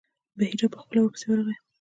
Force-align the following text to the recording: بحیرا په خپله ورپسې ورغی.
بحیرا 0.37 0.67
په 0.73 0.77
خپله 0.83 0.99
ورپسې 1.01 1.25
ورغی. 1.27 1.55